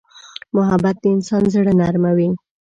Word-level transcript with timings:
محبت 0.55 0.95
د 1.03 1.05
انسان 1.15 1.43
زړه 1.53 1.71
نرموي. 1.79 2.29